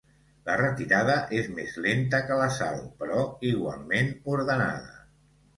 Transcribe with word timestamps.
La 0.49 0.53
retirada 0.61 1.17
és 1.41 1.49
més 1.59 1.75
lenta 1.87 2.21
que 2.29 2.37
l'assalt, 2.41 2.89
però 3.03 3.21
igualment 3.51 4.11
ordenada. 4.39 4.99